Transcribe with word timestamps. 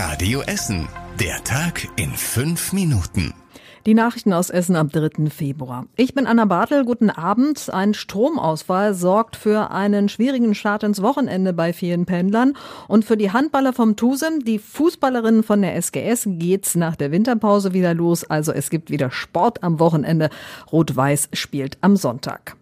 Radio 0.00 0.42
Essen. 0.42 0.86
Der 1.18 1.42
Tag 1.42 1.88
in 1.96 2.12
fünf 2.12 2.72
Minuten. 2.72 3.34
Die 3.84 3.94
Nachrichten 3.94 4.32
aus 4.32 4.48
Essen 4.48 4.76
am 4.76 4.90
3. 4.90 5.28
Februar. 5.28 5.86
Ich 5.96 6.14
bin 6.14 6.28
Anna 6.28 6.44
Bartel. 6.44 6.84
Guten 6.84 7.10
Abend. 7.10 7.68
Ein 7.74 7.94
Stromausfall 7.94 8.94
sorgt 8.94 9.34
für 9.34 9.72
einen 9.72 10.08
schwierigen 10.08 10.54
Start 10.54 10.84
ins 10.84 11.02
Wochenende 11.02 11.52
bei 11.52 11.72
vielen 11.72 12.06
Pendlern. 12.06 12.54
Und 12.86 13.06
für 13.06 13.16
die 13.16 13.32
Handballer 13.32 13.72
vom 13.72 13.96
Tusem, 13.96 14.44
die 14.44 14.60
Fußballerinnen 14.60 15.42
von 15.42 15.62
der 15.62 15.74
SGS, 15.74 16.28
geht's 16.28 16.76
nach 16.76 16.94
der 16.94 17.10
Winterpause 17.10 17.72
wieder 17.72 17.92
los. 17.92 18.22
Also 18.22 18.52
es 18.52 18.70
gibt 18.70 18.92
wieder 18.92 19.10
Sport 19.10 19.64
am 19.64 19.80
Wochenende. 19.80 20.30
Rot-Weiß 20.70 21.30
spielt 21.32 21.76
am 21.80 21.96
Sonntag. 21.96 22.57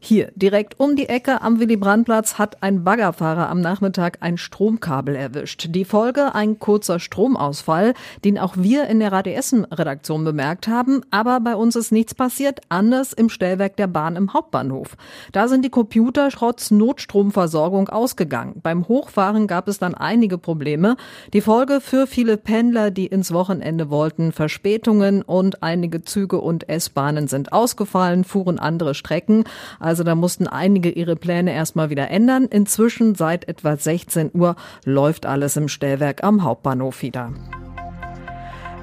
Hier, 0.00 0.32
direkt 0.34 0.78
um 0.80 0.96
die 0.96 1.08
Ecke 1.08 1.42
am 1.42 1.60
Willy-Brandt-Platz, 1.60 2.38
hat 2.38 2.62
ein 2.62 2.84
Baggerfahrer 2.84 3.48
am 3.48 3.60
Nachmittag 3.60 4.18
ein 4.20 4.36
Stromkabel 4.36 5.14
erwischt. 5.14 5.68
Die 5.70 5.84
Folge 5.84 6.34
ein 6.34 6.58
kurzer 6.58 6.98
Stromausfall, 6.98 7.94
den 8.24 8.38
auch 8.38 8.56
wir 8.56 8.86
in 8.88 9.00
der 9.00 9.12
RADS-Redaktion 9.12 10.24
bemerkt 10.24 10.68
haben. 10.68 11.02
Aber 11.10 11.40
bei 11.40 11.54
uns 11.54 11.76
ist 11.76 11.92
nichts 11.92 12.14
passiert, 12.14 12.60
anders 12.68 13.12
im 13.12 13.28
Stellwerk 13.28 13.76
der 13.76 13.86
Bahn 13.86 14.16
im 14.16 14.32
Hauptbahnhof. 14.32 14.96
Da 15.32 15.48
sind 15.48 15.64
die 15.64 15.70
Computer 15.70 16.30
trotz 16.30 16.70
Notstromversorgung 16.70 17.88
ausgegangen. 17.88 18.60
Beim 18.62 18.88
Hochfahren 18.88 19.46
gab 19.46 19.68
es 19.68 19.78
dann 19.78 19.94
einige 19.94 20.38
Probleme. 20.38 20.96
Die 21.32 21.40
Folge 21.40 21.80
für 21.80 22.06
viele 22.06 22.36
Pendler, 22.36 22.90
die 22.90 23.06
ins 23.06 23.32
Wochenende 23.32 23.90
wollten, 23.90 24.32
Verspätungen 24.32 25.22
und 25.22 25.62
einige 25.62 26.02
Züge 26.02 26.40
und 26.40 26.68
S-Bahnen 26.68 27.28
sind 27.28 27.52
ausgefallen, 27.52 28.24
fuhren 28.24 28.58
andere 28.58 28.94
Strecken. 28.94 29.44
Also 29.78 29.93
also 29.94 30.02
da 30.02 30.16
mussten 30.16 30.48
einige 30.48 30.90
ihre 30.90 31.14
Pläne 31.14 31.52
erstmal 31.52 31.88
wieder 31.88 32.10
ändern. 32.10 32.46
Inzwischen 32.46 33.14
seit 33.14 33.46
etwa 33.46 33.76
16 33.76 34.32
Uhr 34.34 34.56
läuft 34.84 35.24
alles 35.24 35.56
im 35.56 35.68
Stellwerk 35.68 36.24
am 36.24 36.42
Hauptbahnhof 36.42 37.00
wieder. 37.00 37.32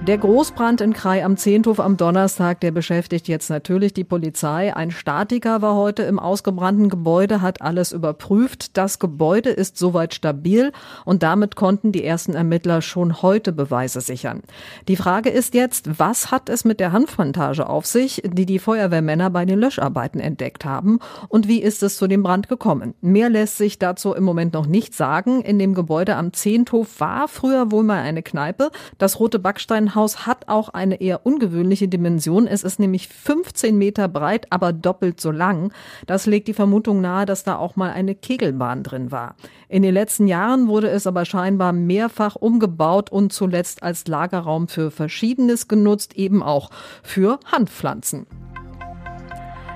Der 0.08 0.18
Großbrand 0.18 0.82
in 0.82 0.94
Krai 0.94 1.24
am 1.24 1.38
Zehnthof 1.38 1.80
am 1.80 1.96
Donnerstag, 1.96 2.60
der 2.62 2.72
beschäftigt 2.72 3.28
jetzt 3.28 3.52
natürlich 3.52 3.94
die 3.94 4.04
Polizei. 4.04 4.76
Ein 4.76 4.90
Statiker 4.90 5.62
war 5.62 5.76
heute 5.76 6.02
im 6.02 6.18
ausgebrannten 6.18 6.90
Gebäude, 6.90 7.44
hat 7.44 7.62
alles 7.62 7.92
überprüft. 7.92 8.76
Das 8.78 8.98
Gebäude 8.98 9.52
ist 9.52 9.78
soweit 9.78 10.16
stabil 10.16 10.72
und 11.06 11.22
damit 11.22 11.56
konnten 11.56 11.92
die 11.92 12.04
ersten 12.04 12.34
Ermittler 12.34 12.82
schon 12.82 13.22
heute 13.22 13.52
Beweise 13.52 14.02
sichern. 14.02 14.42
Die 14.88 14.96
Frage 14.96 15.30
ist 15.30 15.54
jetzt, 15.54 16.00
was 16.00 16.32
hat 16.32 16.50
es 16.50 16.66
mit 16.66 16.80
der 16.80 16.94
Hanfplantage 16.94 17.70
auf 17.70 17.86
sich, 17.86 18.24
die 18.26 18.48
die 18.48 18.58
Feuerwehrmänner 18.58 19.30
bei 19.30 19.46
den 19.46 19.60
Löscharbeiten 19.60 20.20
entdeckt 20.20 20.66
haben 20.66 20.98
und 21.30 21.48
wie 21.48 21.62
ist 21.62 21.84
es 21.84 21.98
zu 21.98 22.08
dem 22.08 22.24
Brand 22.24 22.50
gekommen? 22.50 22.96
Mehr 23.02 23.30
lässt 23.30 23.58
sich 23.58 23.78
dazu 23.78 24.16
im 24.16 24.24
Moment 24.24 24.54
noch 24.54 24.66
nicht 24.66 24.96
sagen. 24.96 25.42
In 25.42 25.60
dem 25.60 25.76
Gebäude 25.76 26.16
am 26.16 26.34
Zehnthof 26.34 27.00
war 27.00 27.28
früher 27.28 27.70
wohl 27.70 27.84
mal 27.84 28.02
eine 28.02 28.24
Kneipe. 28.24 28.72
Das 28.98 29.20
rote 29.20 29.38
Backstein 29.38 29.91
Herrenhaus 29.92 30.26
hat 30.26 30.48
auch 30.48 30.70
eine 30.70 31.02
eher 31.02 31.26
ungewöhnliche 31.26 31.88
Dimension. 31.88 32.48
Es 32.48 32.64
ist 32.64 32.80
nämlich 32.80 33.08
15 33.08 33.78
Meter 33.78 34.08
breit, 34.08 34.48
aber 34.50 34.74
doppelt 34.74 35.20
so 35.20 35.32
lang. 35.32 35.74
Das 36.08 36.26
legt 36.26 36.48
die 36.48 36.54
Vermutung 36.54 37.02
nahe, 37.02 37.26
dass 37.26 37.44
da 37.44 37.58
auch 37.58 37.76
mal 37.76 37.92
eine 37.92 38.16
Kegelbahn 38.16 38.84
drin 38.84 39.12
war. 39.12 39.36
In 39.68 39.84
den 39.84 39.94
letzten 39.94 40.28
Jahren 40.28 40.68
wurde 40.68 40.90
es 40.90 41.08
aber 41.08 41.26
scheinbar 41.26 41.74
mehrfach 41.74 42.36
umgebaut 42.36 43.12
und 43.12 43.34
zuletzt 43.34 43.84
als 43.84 44.08
Lagerraum 44.08 44.68
für 44.68 44.92
Verschiedenes 44.92 45.68
genutzt, 45.68 46.16
eben 46.16 46.42
auch 46.42 46.70
für 47.04 47.40
Handpflanzen. 47.46 48.26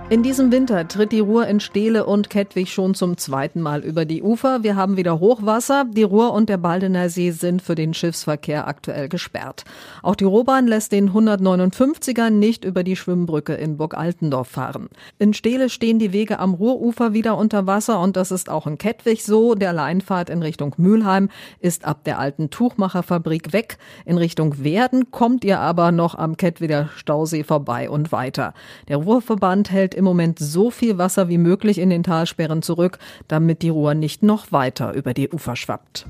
In 0.08 0.22
diesem 0.22 0.52
Winter 0.52 0.88
tritt 0.88 1.12
die 1.14 1.20
Ruhr 1.20 1.48
in 1.48 1.60
Steele 1.60 2.06
und 2.06 2.30
Kettwig 2.30 2.72
schon 2.72 2.94
zum 2.94 3.18
zweiten 3.18 3.60
Mal 3.60 3.84
über 3.84 4.06
die 4.06 4.22
Ufer. 4.22 4.62
Wir 4.62 4.76
haben 4.76 4.98
wieder 4.98 5.20
Hochwasser. 5.20 5.84
Die 5.90 6.04
Ruhr 6.04 6.32
und 6.32 6.48
der 6.48 6.58
Baldener 6.58 7.10
See 7.10 7.32
sind 7.32 7.64
für 7.64 7.74
den 7.74 7.96
Schiffsverkehr 7.96 8.68
aktuell 8.68 9.10
gesperrt. 9.10 9.66
Auch 10.04 10.14
die 10.14 10.26
Ruhrbahn 10.26 10.68
lässt 10.68 10.92
den 10.92 11.10
159er 11.10 12.30
nicht 12.30 12.66
über 12.66 12.84
die 12.84 12.96
Schwimmbrücke 12.96 13.56
in 13.56 13.78
Burg 13.78 13.98
Altendorf 13.98 14.48
fahren. 14.48 14.90
In 15.18 15.34
Steele 15.34 15.70
stehen 15.70 15.98
die 15.98 16.14
Wege 16.14 16.38
am 16.38 16.54
Ruhrufer 16.54 17.14
wieder 17.14 17.36
unter 17.36 17.66
Wasser 17.66 18.00
und 18.00 18.16
das 18.16 18.30
ist 18.30 18.48
auch 18.48 18.68
in 18.68 18.78
Kettwig 18.78 19.24
so. 19.24 19.56
Der 19.56 19.74
Leinfahrt 19.74 20.30
in 20.30 20.44
Richtung 20.44 20.76
Mülheim 20.78 21.30
ist 21.60 21.84
ab 21.84 22.04
der 22.04 22.20
alten 22.20 22.52
Tuchmacherfabrik 22.52 23.54
weg. 23.54 23.80
In 24.06 24.20
Richtung 24.20 24.64
Werden 24.64 25.10
kommt 25.10 25.44
ihr 25.44 25.60
aber 25.60 25.92
noch 25.92 26.14
am 26.14 26.38
Kettwiger 26.38 26.90
Stausee 26.96 27.44
vorbei 27.44 27.90
und 27.90 28.12
weiter. 28.12 28.54
Der 28.88 28.98
Ruhrverband 28.98 29.72
hält 29.72 29.95
im 29.96 30.04
Moment 30.04 30.40
so 30.40 30.70
viel 30.72 30.98
Wasser 30.98 31.30
wie 31.30 31.38
möglich 31.38 31.78
in 31.78 31.90
den 31.90 32.04
Talsperren 32.04 32.62
zurück, 32.62 33.00
damit 33.28 33.62
die 33.62 33.70
Ruhr 33.70 33.94
nicht 33.94 34.24
noch 34.24 34.52
weiter 34.52 34.94
über 34.94 35.14
die 35.14 35.30
Ufer 35.30 35.56
schwappt. 35.56 36.06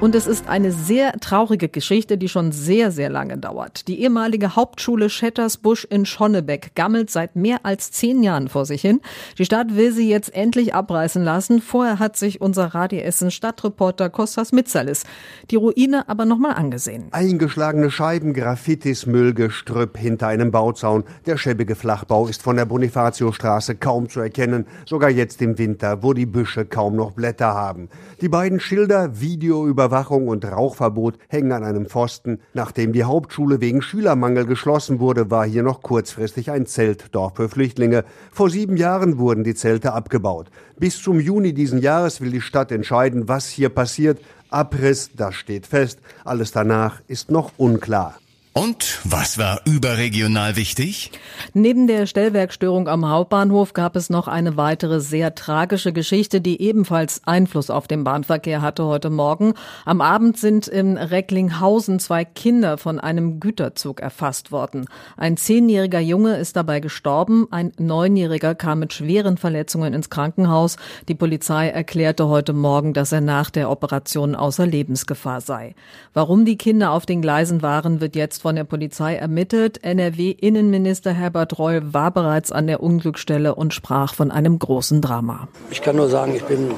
Und 0.00 0.14
es 0.14 0.26
ist 0.26 0.48
eine 0.48 0.72
sehr 0.72 1.12
traurige 1.20 1.68
Geschichte, 1.68 2.16
die 2.16 2.30
schon 2.30 2.52
sehr, 2.52 2.90
sehr 2.90 3.10
lange 3.10 3.36
dauert. 3.36 3.86
Die 3.86 4.00
ehemalige 4.00 4.56
Hauptschule 4.56 5.10
Schettersbusch 5.10 5.84
in 5.84 6.06
Schonnebeck 6.06 6.74
gammelt 6.74 7.10
seit 7.10 7.36
mehr 7.36 7.58
als 7.64 7.92
zehn 7.92 8.22
Jahren 8.22 8.48
vor 8.48 8.64
sich 8.64 8.80
hin. 8.80 9.02
Die 9.36 9.44
Stadt 9.44 9.76
will 9.76 9.92
sie 9.92 10.08
jetzt 10.08 10.34
endlich 10.34 10.74
abreißen 10.74 11.22
lassen. 11.22 11.60
Vorher 11.60 11.98
hat 11.98 12.16
sich 12.16 12.40
unser 12.40 12.74
Radio 12.74 13.00
Essen 13.00 13.30
Stadtreporter 13.30 14.08
Kostas 14.08 14.52
Mitzalis 14.52 15.04
die 15.50 15.56
Ruine 15.56 16.08
aber 16.08 16.24
nochmal 16.24 16.54
angesehen. 16.54 17.08
Eingeschlagene 17.10 17.90
Scheiben, 17.90 18.32
Graffitis, 18.32 19.04
Müllgestrüpp 19.04 19.98
hinter 19.98 20.28
einem 20.28 20.50
Bauzaun. 20.50 21.04
Der 21.26 21.36
schäbige 21.36 21.74
Flachbau 21.74 22.26
ist 22.26 22.40
von 22.40 22.56
der 22.56 22.64
Bonifatiostraße 22.64 23.74
kaum 23.74 24.08
zu 24.08 24.20
erkennen, 24.20 24.66
sogar 24.86 25.10
jetzt 25.10 25.42
im 25.42 25.58
Winter, 25.58 26.02
wo 26.02 26.14
die 26.14 26.24
Büsche 26.24 26.64
kaum 26.64 26.96
noch 26.96 27.10
Blätter 27.10 27.52
haben. 27.52 27.90
Die 28.22 28.30
beiden 28.30 28.60
Schilder 28.60 29.20
Video 29.20 29.66
über 29.66 29.89
Überwachung 29.90 30.28
und 30.28 30.44
Rauchverbot 30.44 31.18
hängen 31.26 31.50
an 31.50 31.64
einem 31.64 31.86
Pfosten. 31.86 32.38
Nachdem 32.54 32.92
die 32.92 33.02
Hauptschule 33.02 33.60
wegen 33.60 33.82
Schülermangel 33.82 34.46
geschlossen 34.46 35.00
wurde, 35.00 35.32
war 35.32 35.44
hier 35.44 35.64
noch 35.64 35.82
kurzfristig 35.82 36.52
ein 36.52 36.66
Zeltdorf 36.66 37.34
für 37.34 37.48
Flüchtlinge. 37.48 38.04
Vor 38.30 38.50
sieben 38.50 38.76
Jahren 38.76 39.18
wurden 39.18 39.42
die 39.42 39.56
Zelte 39.56 39.92
abgebaut. 39.92 40.46
Bis 40.78 41.02
zum 41.02 41.18
Juni 41.18 41.54
diesen 41.54 41.80
Jahres 41.80 42.20
will 42.20 42.30
die 42.30 42.40
Stadt 42.40 42.70
entscheiden, 42.70 43.26
was 43.26 43.48
hier 43.48 43.68
passiert. 43.68 44.20
Abriss, 44.48 45.10
das 45.16 45.34
steht 45.34 45.66
fest. 45.66 45.98
Alles 46.24 46.52
danach 46.52 47.00
ist 47.08 47.32
noch 47.32 47.50
unklar. 47.56 48.14
Und 48.52 48.98
was 49.04 49.38
war 49.38 49.60
überregional 49.64 50.56
wichtig? 50.56 51.12
Neben 51.54 51.86
der 51.86 52.06
Stellwerkstörung 52.06 52.88
am 52.88 53.08
Hauptbahnhof 53.08 53.74
gab 53.74 53.94
es 53.94 54.10
noch 54.10 54.26
eine 54.26 54.56
weitere 54.56 55.00
sehr 55.00 55.36
tragische 55.36 55.92
Geschichte, 55.92 56.40
die 56.40 56.60
ebenfalls 56.60 57.22
Einfluss 57.24 57.70
auf 57.70 57.86
den 57.86 58.02
Bahnverkehr 58.02 58.60
hatte 58.60 58.86
heute 58.86 59.08
Morgen. 59.08 59.54
Am 59.84 60.00
Abend 60.00 60.36
sind 60.36 60.66
in 60.66 60.96
Recklinghausen 60.96 62.00
zwei 62.00 62.24
Kinder 62.24 62.76
von 62.76 62.98
einem 62.98 63.38
Güterzug 63.38 64.00
erfasst 64.00 64.50
worden. 64.50 64.86
Ein 65.16 65.36
zehnjähriger 65.36 66.00
Junge 66.00 66.36
ist 66.36 66.56
dabei 66.56 66.80
gestorben, 66.80 67.46
ein 67.52 67.70
neunjähriger 67.78 68.56
kam 68.56 68.80
mit 68.80 68.92
schweren 68.92 69.36
Verletzungen 69.36 69.94
ins 69.94 70.10
Krankenhaus. 70.10 70.76
Die 71.06 71.14
Polizei 71.14 71.68
erklärte 71.68 72.26
heute 72.26 72.52
Morgen, 72.52 72.94
dass 72.94 73.12
er 73.12 73.20
nach 73.20 73.50
der 73.50 73.70
Operation 73.70 74.34
außer 74.34 74.66
Lebensgefahr 74.66 75.40
sei. 75.40 75.76
Warum 76.14 76.44
die 76.44 76.58
Kinder 76.58 76.90
auf 76.90 77.06
den 77.06 77.22
Gleisen 77.22 77.62
waren, 77.62 78.00
wird 78.00 78.16
jetzt 78.16 78.39
von 78.40 78.56
der 78.56 78.64
Polizei 78.64 79.14
ermittelt. 79.16 79.82
NRW-Innenminister 79.82 81.12
Herbert 81.12 81.58
Reul 81.58 81.92
war 81.92 82.10
bereits 82.10 82.52
an 82.52 82.66
der 82.66 82.82
Unglücksstelle 82.82 83.54
und 83.54 83.74
sprach 83.74 84.14
von 84.14 84.30
einem 84.30 84.58
großen 84.58 85.00
Drama. 85.00 85.48
Ich 85.70 85.82
kann 85.82 85.96
nur 85.96 86.08
sagen, 86.08 86.34
ich 86.34 86.44
bin 86.44 86.74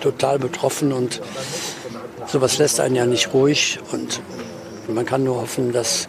total 0.00 0.38
betroffen 0.38 0.92
und 0.92 1.20
sowas 2.26 2.58
lässt 2.58 2.80
einen 2.80 2.94
ja 2.94 3.06
nicht 3.06 3.32
ruhig. 3.32 3.78
Und 3.92 4.20
man 4.88 5.06
kann 5.06 5.24
nur 5.24 5.36
hoffen, 5.36 5.72
dass 5.72 6.08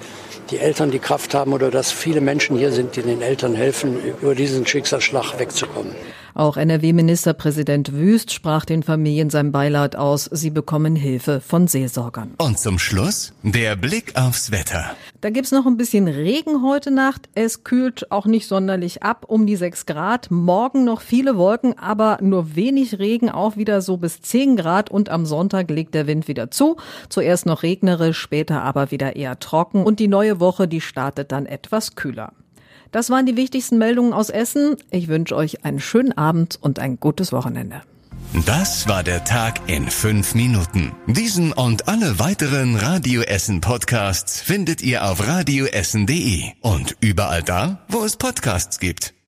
die 0.50 0.60
Eltern 0.60 0.92
die 0.92 1.00
Kraft 1.00 1.34
haben 1.34 1.54
oder 1.54 1.72
dass 1.72 1.92
viele 1.92 2.22
Menschen 2.22 2.58
hier 2.58 2.72
sind, 2.72 2.96
die 2.96 3.02
den 3.02 3.22
Eltern 3.22 3.56
helfen, 3.56 3.98
über 4.22 4.36
diesen 4.36 4.66
Schicksalsschlag 4.66 5.40
wegzukommen. 5.40 5.94
Auch 6.36 6.58
NRW-Ministerpräsident 6.58 7.94
Wüst 7.94 8.34
sprach 8.34 8.66
den 8.66 8.82
Familien 8.82 9.30
sein 9.30 9.52
Beileid 9.52 9.96
aus. 9.96 10.26
Sie 10.26 10.50
bekommen 10.50 10.96
Hilfe 10.96 11.42
von 11.42 11.68
Seelsorgern. 11.68 12.32
Und 12.38 12.58
zum 12.58 12.80
Schluss 12.80 13.34
der 13.44 13.76
Blick 13.76 14.16
aufs 14.16 14.52
Wetter. 14.52 14.96
Da 15.22 15.30
gibt's 15.30 15.52
noch 15.52 15.68
ein 15.68 15.78
bisschen 15.78 16.08
Regen 16.08 16.64
heute 16.64 16.90
Nacht. 16.90 17.30
Es 17.36 17.64
kühlt 17.64 18.12
auch 18.12 18.26
nicht 18.26 18.48
sonderlich 18.48 19.04
ab, 19.04 19.26
um 19.28 19.46
die 19.46 19.56
6 19.56 19.86
Grad. 19.86 20.32
Morgen 20.32 20.84
noch 20.84 21.02
viele 21.02 21.38
Wolken, 21.38 21.78
aber 21.78 22.18
nur 22.22 22.56
wenig 22.56 22.98
Regen, 23.00 23.30
auch 23.30 23.56
wieder 23.56 23.82
so 23.82 23.98
bis 23.98 24.22
10 24.22 24.56
Grad. 24.56 24.90
Und 24.90 25.10
am 25.10 25.26
Sonntag 25.26 25.70
legt 25.70 25.94
der 25.94 26.08
Wind 26.08 26.28
wieder 26.28 26.50
zu. 26.50 26.78
Zuerst 27.10 27.46
noch 27.46 27.62
regnerisch, 27.64 28.18
später 28.20 28.64
aber 28.64 28.90
wieder 28.92 29.16
eher 29.16 29.40
trocken. 29.40 29.84
Und 29.84 30.00
die 30.00 30.08
neue 30.08 30.40
Woche, 30.40 30.68
die 30.68 30.82
startet 30.82 31.32
dann 31.32 31.46
etwas 31.46 31.96
kühler. 31.96 32.34
Das 32.94 33.10
waren 33.10 33.26
die 33.26 33.36
wichtigsten 33.36 33.80
Meldungen 33.80 34.14
aus 34.14 34.30
Essen. 34.30 34.78
Ich 34.92 35.08
wünsche 35.08 35.36
euch 35.36 35.66
einen 35.66 35.80
schönen 35.80 36.16
Abend 36.16 36.60
und 36.62 36.78
ein 36.78 37.00
gutes 37.00 37.34
Wochenende. 37.34 37.82
Das 38.46 38.88
war 38.88 39.04
der 39.04 39.24
Tag 39.24 39.62
in 39.68 39.90
fünf 39.90 40.36
Minuten. 40.36 40.92
Diesen 41.08 41.54
und 41.54 41.88
alle 41.88 42.20
weiteren 42.20 42.76
Radio 42.76 43.22
Essen 43.22 43.62
Podcasts 43.62 44.42
findet 44.42 44.82
ihr 44.84 45.06
auf 45.06 45.28
radioessen.de 45.28 46.52
und 46.62 46.96
überall 47.00 47.42
da, 47.42 47.80
wo 47.90 48.04
es 48.04 48.16
Podcasts 48.16 48.80
gibt. 48.80 49.14